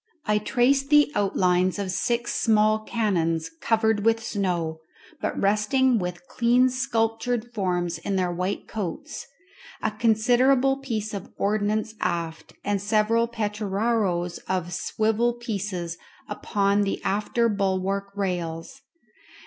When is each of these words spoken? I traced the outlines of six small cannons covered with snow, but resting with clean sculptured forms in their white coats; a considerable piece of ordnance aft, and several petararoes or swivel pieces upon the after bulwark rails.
I 0.25 0.39
traced 0.39 0.89
the 0.89 1.11
outlines 1.13 1.77
of 1.77 1.91
six 1.91 2.33
small 2.33 2.79
cannons 2.85 3.51
covered 3.61 4.03
with 4.03 4.23
snow, 4.23 4.79
but 5.21 5.39
resting 5.39 5.99
with 5.99 6.25
clean 6.27 6.69
sculptured 6.69 7.53
forms 7.53 7.99
in 7.99 8.15
their 8.15 8.31
white 8.31 8.67
coats; 8.67 9.27
a 9.79 9.91
considerable 9.91 10.77
piece 10.77 11.13
of 11.13 11.29
ordnance 11.37 11.93
aft, 12.01 12.53
and 12.65 12.81
several 12.81 13.27
petararoes 13.27 14.39
or 14.49 14.71
swivel 14.71 15.33
pieces 15.35 15.99
upon 16.27 16.81
the 16.81 16.99
after 17.03 17.47
bulwark 17.47 18.11
rails. 18.17 18.81